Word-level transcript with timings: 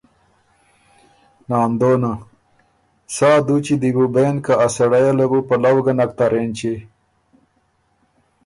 ناندونه: 1.49 2.11
سا 3.15 3.29
دوچي 3.47 3.75
دی 3.81 3.91
بو 3.95 4.05
بېن 4.13 4.35
که 4.45 4.53
ا 4.65 4.67
سړئ 4.75 5.01
یه 5.07 5.13
له 5.19 5.25
بُو 5.29 5.39
پلؤ 5.47 5.77
ګۀ 5.85 5.93
نک 5.97 6.11
تر 6.17 6.31
اېنچی، 6.37 6.73